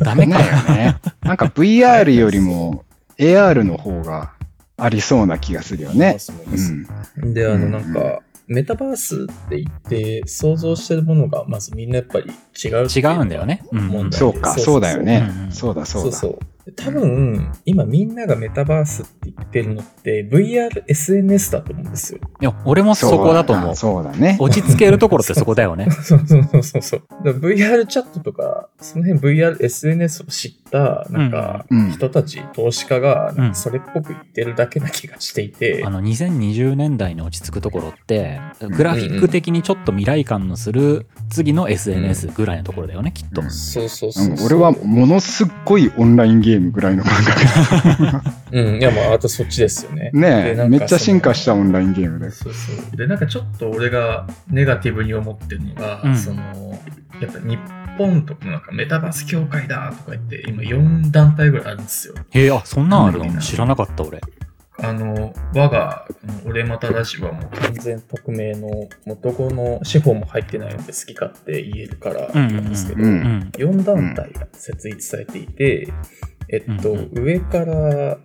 [0.01, 0.75] ダメかよ。
[0.75, 0.95] ね。
[1.21, 2.85] なんか VR よりも
[3.17, 4.33] AR の方が
[4.77, 6.17] ありそうな気がするよね。
[6.19, 6.85] そううですん。
[7.33, 13.63] で、あの、うんなんか、メタバースって言って、想像してるものが、まずみんなやっぱり違う違いうんだよね。
[13.71, 15.27] うん問題そうか、そうだよね。
[15.49, 16.11] そうだ、そうだ。
[16.11, 16.39] そうそう。
[16.75, 22.19] 多分、今みんながメタバースって言ってるのって、VR、SNS だと思うんですよ。
[22.41, 23.75] いや、俺もそこだと思う。
[23.75, 24.37] そうだね。
[24.39, 25.89] 落ち着けるところってそこだよね。
[26.03, 27.01] そうそうそうそうそう。
[27.23, 43.41] VR チャットとか、その辺 VR、SNS を知った、なんかうんうん、人たち、投資家が、それっぽく言ってるだけな気がしていて、あの、2020年代に落ち着くところって、グラフィック的にちょっと未来感のする次の SNS ぐらいのところだよね、きっと。
[43.41, 44.45] うんそうそうそうそう。
[44.47, 50.11] 俺はものすっごいオンラインゲームぐらいの感覚うん、いや、まあ、あとそっちですよね。
[50.13, 52.43] ねえ、でなんかめっちゃ進化したオンラインゲームです。
[52.43, 52.97] そうそう。
[52.97, 56.41] で、なんかちょっと俺がネガティブに思ってるのが、うんその、
[57.21, 57.59] やっぱ日
[57.97, 62.15] 本とかなんかメタバース協会だとか言って、今4団体ぐらいあるんですよ。
[62.31, 64.21] へえ、あ、そんなんあるうんの知らなかった、俺。
[64.79, 73.51] あの、我が、あの俺またラジオはもう完全匿名の、もうどこの司法も入ってないので好き勝手言えるから言うんですけど、うんうん。
[73.55, 75.91] 4団体が設立されていて、
[76.49, 78.17] えっと、うん上から、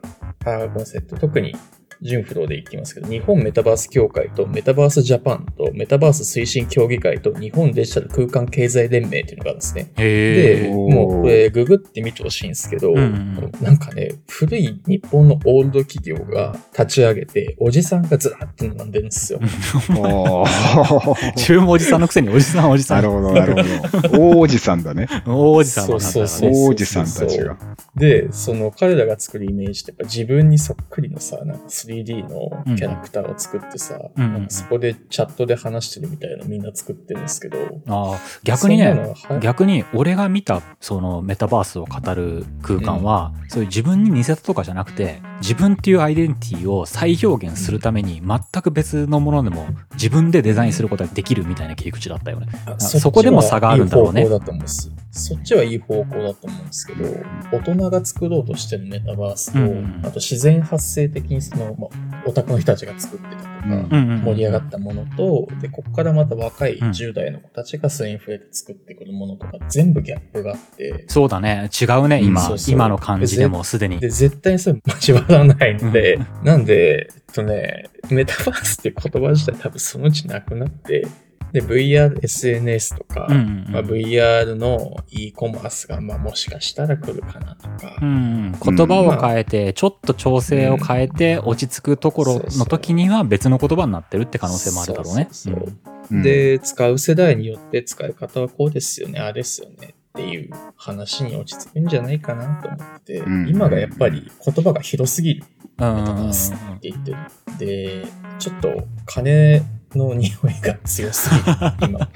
[0.45, 1.55] あ、ごめんなさい、えっと特に、
[2.03, 9.93] 順不動でいきますけど、日本メタバース協会とメタバースジャパンとメタバース推進協議会と日本デジタル空間経済連盟っていうのがあるんですね。
[9.97, 19.41] で、もうこれググってみてほしいんですけど、うんうんなんかね、古い日本のオールド企業が立ち上げて、おじさんがずらっと並んでるんですよ。
[19.97, 22.95] おー中もおじさんのくせにおじさんおじさ。
[22.95, 23.55] なんるほど、なる
[23.89, 24.09] ほど。
[24.09, 25.07] 大おじさんだね。
[25.27, 26.57] 大おじさんだそうそうね。
[26.57, 27.57] 大おじさんたちが。
[27.97, 34.33] で、その彼らが作るイメージってやっぱ自分にそっくりのさ、なんか 3D のキャラクターを作ってさ、うん。
[34.33, 52.47] なんかそこでチャットで話してるみたいなのみんな作ってるんですけど、ああ、逆にね、逆に俺が見たそのメタバースを語る空間は、そういう自分に似せたとかじゃなくて自分っていうアイデンティティを再表現するために全く別のものでも自分でデザインすることができるみたいな切り口だったよね。
[52.67, 54.91] あそこでも差があるんだろうねいい方向だと思うんです。
[55.11, 57.05] そっちはいい方向だと思うんですけど、
[57.53, 66.91] 大人が作ろうとしてるメタバースと、うんうんあと自然発生的にその、まあ、オタクの人たちが作ってたと盛り上がったものと、で、ここからまた若いうん。
[66.91, 71.71] 10代の子たちがそれに触れて作ってくるものとか、全部ギャップがあって、そうだね。
[71.81, 72.41] 違うね、今。
[72.41, 72.75] うんそうそう。
[72.75, 73.99] 今の感じでもすでに。
[74.01, 81.07] で、絶対にそれ 交わらないので、なんで、えっとね、メタバースって言葉自体多分そのうちなくなって、
[81.53, 83.73] で、VR、SNS とか、うんうんうん。
[83.73, 88.77] まあ、VR の e コマースが、まあ、もしかしたら来るかなとか、うんうん。
[88.77, 95.29] 言葉を変えて、ちょっと調整を変えて、落ち着くところの時には別の言葉になってるって可能性もあるだろうね。
[95.31, 95.79] そうそうそう
[96.13, 96.15] う。
[96.17, 105.45] ん、で、使う世代によって使い方はこうですよね、あれですよねっていう話に落ち着くんじゃないかなと思ってて、うん今がやっぱり言葉が広すぎる。
[105.45, 107.17] うんメタバースって言ってる。
[107.59, 108.05] で、
[108.39, 109.63] ちょっと金
[109.99, 111.45] の匂いが強すぎる。
[111.89, 112.09] 今。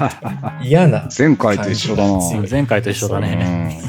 [0.62, 1.08] 嫌な。
[1.16, 2.18] 前回と一緒だな。
[2.50, 3.80] 前回と一緒だね。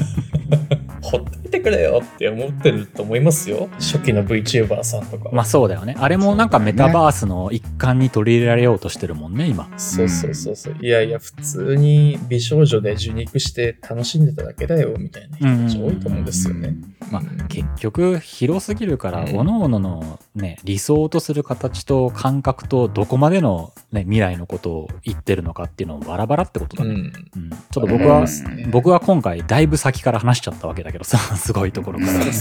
[1.02, 3.68] ほっといてくれよって思ってると思いますよ。
[3.78, 5.32] 初期の VTuber さんとかは。
[5.32, 5.96] まあそうだよね。
[5.98, 9.68] あれもなんかメタバースの一環に取り入れられようとしてるもんね、今。
[9.76, 10.76] そうそうそうそう。
[10.80, 16.68] いやいや、普通に美少女で受肉して楽しんでただけだよ、みたいな人たち多いと思うんですよね。
[16.68, 16.99] まあうん
[17.48, 26.90] 結局広すぎるから、うん各々のね、理想とする形と感覚とどこまでのね、未来のことを言ってるのかっていうのをバラバラってことだね。
[26.90, 26.98] うん。
[26.98, 26.98] う
[27.46, 32.32] んちょっと僕は、うん僕は今回だいぶ先から話しちゃったわけだけどさ、すごいところからね。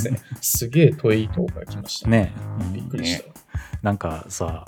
[0.42, 2.10] すげえ遠いとこから来ました。
[2.10, 3.26] ね、うんびっくりした。
[3.82, 4.66] なんかさ、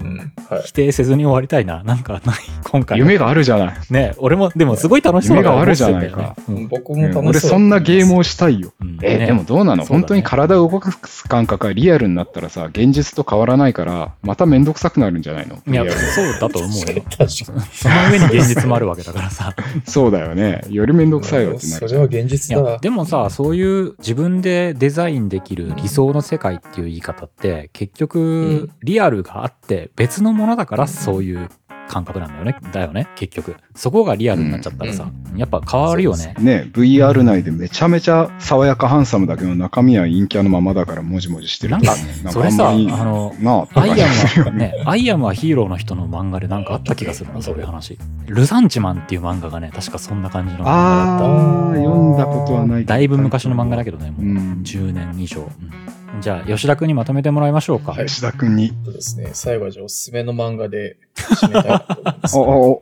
[0.00, 0.32] うん。
[0.48, 0.62] はい。
[0.64, 1.82] 否定せずに終わりたいな。
[1.82, 2.98] なんかない、今回。
[2.98, 3.76] 夢があるじゃない。
[3.90, 6.36] ね、俺も、でもすごい楽しそうだ夢があるじゃないか
[6.68, 8.72] 僕も楽しそう俺そんなゲームをしたいよ。
[8.80, 15.56] うんえ、ねでもどうなの、そうだね本当に体を動かす感覚がリアルになったらさ、現実と変わらないから、まためんどくさくなるんじゃないの？
[15.66, 17.02] いや、そうだと思うよ。
[17.10, 17.28] 確かに。
[17.28, 19.54] その上に現実もあるわけだからさ。
[19.84, 20.62] そうだよね。
[20.70, 22.78] よりめんどくさいよってなるそれは現実だ。
[22.78, 31.48] でもさそういう自分でデザインできる理想の世界っていう言い方って結局んリアルがあって別のものだからそういう
[31.88, 41.94] 感覚なんだよねだよね結局そこがリアルになっちゃったらさ、やっぱ変わるよねね、VR 内でめちゃめちゃ爽やかハンサムだけど中身は陰キャのままだからもじもじしてるなんか
[42.24, 44.06] なんそれさあのなあ、アイア
[44.38, 47.98] ムはね、アイアムアヒーローの人の漫画でなんかあった気がするな、そういう話。
[48.26, 51.24] ルサンチマンっていう漫画がね、確かそんな感じの漫画だった。
[51.24, 55.40] あー、読んだことはないけどだいぶ昔の漫画だけどね、もううん10年以上。
[55.40, 57.92] うんじゃあ、吉田君にまとめてもらいましょうか。
[57.92, 58.72] はい吉田君に。
[58.84, 59.30] そうですね。
[59.32, 62.40] 最後はじゃあおすすめの漫画で締めたいなと思いますお。
[62.40, 62.80] おお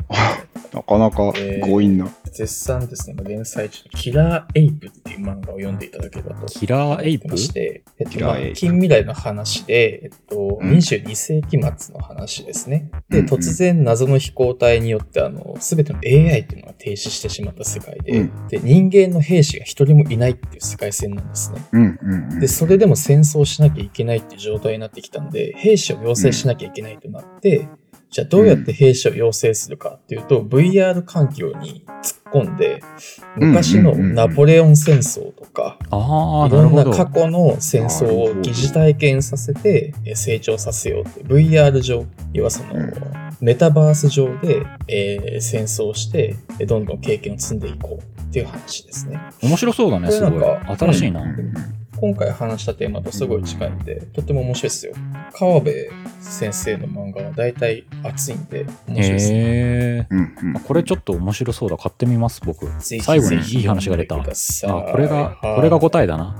[0.74, 1.32] なかなか
[1.64, 2.08] 強引な。
[2.32, 6.46] 絶賛ですね、今連載中のキラーエイプっていう漫画を読んでいただければと。
[6.46, 7.28] キラーエイプ？
[7.28, 8.18] まして、えっと、
[8.54, 12.90] 近未来の話で、えっと、うん22世紀末の話ですね。
[13.08, 21.64] で、うんうん突然謎の飛行体によって、あの、すべての AI っていうのが停止してしまった世界で、うんで、人間の兵士が一人もいないっていう世界線なんですね。
[21.70, 27.68] うんうんうんで、それでも戦争しなきゃいけないっていう状態になってきたんで、兵士を養成しなきゃいけないとなって、
[28.14, 32.80] じゃあどうやって兵士を養成するかっていうと、VR 環境に突っ込んで、
[33.34, 36.84] 昔のナポレオン戦争とか、いろんな。
[36.84, 42.92] 過去の戦争を疑似体験させてえー成長させようって VR 上要はそのうん。
[43.40, 49.18] メタバース上で、えー戦争をしてえーどんどん経験を積んでいこうっていう話ですね。
[49.42, 50.42] 面白そうだね、すごい。
[50.78, 51.20] 新しいな。
[51.22, 51.54] うんうん
[52.04, 54.92] 今回話したテーマとすごい近いんでとっても面白いですよ
[55.32, 55.74] 川辺
[56.20, 60.06] 先生の漫画は大体熱いんで面白いですねへえ。
[60.10, 61.78] うんうんあこれちょっと面白そうだ。
[61.78, 62.66] 買ってみます、僕。
[62.66, 64.16] ぜひ最後にぜひいい話が出た。
[64.16, 66.36] あ、これが、はいこれが答えだな。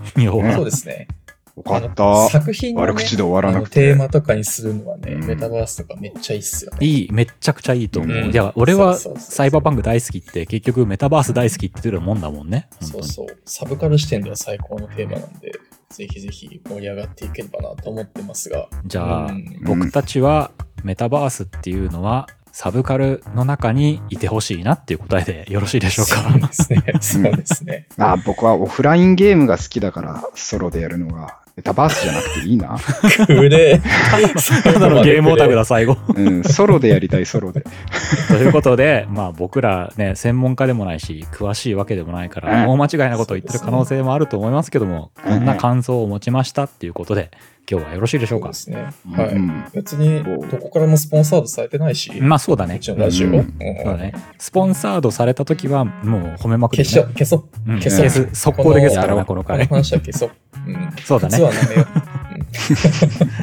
[0.54, 1.08] そうですね
[1.56, 2.28] よかった。
[2.28, 6.78] 作品の、ね、悪口で終わらなくてあのテーマとかにするのはね、うんメタバースとかめっちゃいいっすよね。
[6.80, 8.16] いい、めっちゃくちゃいいと思う。
[8.16, 12.68] うんいや、俺はサイバーパンク大好きって、結局メタバース大好きって言ってるもんだもんね。
[12.80, 13.26] そうそう。
[13.44, 15.52] サブカル視点では最高のテーマなんで、
[15.90, 18.68] ぜひぜひ盛り上がっていければなと思ってますが。
[18.86, 20.50] じゃあ、うん僕たちは
[20.82, 26.46] メタバースっていうのは、サブカルの中にいてほしいなっていう答えでよろしいでしょうそうか。
[26.46, 26.84] ですね。
[27.00, 27.88] そうですね。
[27.98, 32.76] あ、僕はオフラインゲームが好きだから、ソロでやるのが、メタバースじゃなくていいな。
[33.26, 33.80] く れ。
[34.64, 35.96] ただのゲームオタクだ、最後。
[36.16, 37.64] うん、ソロでやりたい、ソロで。
[38.28, 47.30] ということで、まあ僕らね、専門家でもないし、詳しいわけでもないから、うん大間違いなことを言ってる可能性もあると思いますけども、うんこんな感想を持ちましたっていうことで、
[47.70, 48.52] 今日はよろしいでしょか？
[48.52, 48.92] そううで。
[48.92, 49.16] すね。
[49.16, 49.28] はい。
[49.34, 52.78] うん別に、どこからもスポンサードされてないし、まあそうだねう。
[52.78, 53.28] ちのラジオ。
[53.28, 54.12] うんうんそうだね。
[54.38, 57.44] スポンサードされた時は、もう褒めまくる、消しよう、消そう。
[57.72, 58.28] うん消そう消す。
[58.40, 59.66] 速攻で消すからな、ここのこの回。
[59.66, 60.30] 話は消そう。
[60.66, 60.90] うん。
[61.04, 61.38] そうだね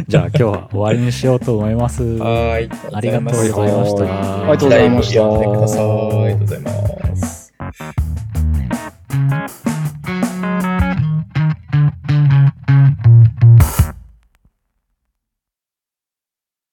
[0.07, 2.03] じゃあ今日は終わりにしようと思います。
[2.03, 2.19] う。
[2.19, 2.69] はーい。
[2.93, 4.03] ありがとうございました。
[4.05, 5.23] ありがとうございました。
[5.23, 5.51] ありがと
[6.37, 7.40] うございます。